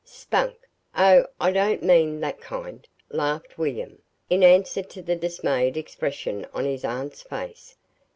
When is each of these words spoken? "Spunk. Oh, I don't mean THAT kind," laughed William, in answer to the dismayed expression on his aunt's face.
"Spunk. 0.03 0.67
Oh, 0.97 1.27
I 1.39 1.51
don't 1.51 1.83
mean 1.83 2.21
THAT 2.21 2.41
kind," 2.41 2.87
laughed 3.09 3.59
William, 3.59 4.01
in 4.31 4.41
answer 4.41 4.81
to 4.81 5.01
the 5.03 5.15
dismayed 5.15 5.77
expression 5.77 6.43
on 6.55 6.65
his 6.65 6.83
aunt's 6.83 7.21
face. 7.21 7.77